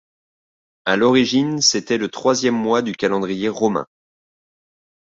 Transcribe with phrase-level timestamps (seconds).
[0.85, 3.85] À l’origine, c’était le troisième mois du calendrier romain.